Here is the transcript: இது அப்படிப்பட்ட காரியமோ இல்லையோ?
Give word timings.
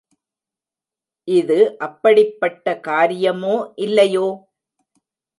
இது 1.27 1.57
அப்படிப்பட்ட 1.79 2.73
காரியமோ 2.79 3.55
இல்லையோ? 3.77 4.25